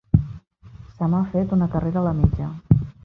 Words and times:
Se 0.95 1.09
m'ha 1.11 1.19
fet 1.35 1.53
una 1.59 1.67
carrera 1.75 2.03
a 2.03 2.07
la 2.07 2.15
mitja. 2.23 2.49